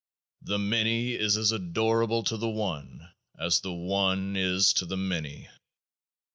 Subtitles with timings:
[0.47, 4.97] 4 The Many is as adorable to the One as the One is to the
[4.97, 5.47] Many.